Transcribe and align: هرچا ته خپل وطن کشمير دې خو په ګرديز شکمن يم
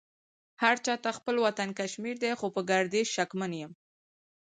هرچا 0.63 0.93
ته 1.03 1.09
خپل 1.17 1.35
وطن 1.45 1.69
کشمير 1.79 2.15
دې 2.23 2.31
خو 2.39 2.47
په 2.55 2.61
ګرديز 2.69 3.07
شکمن 3.15 3.51
يم 3.61 3.71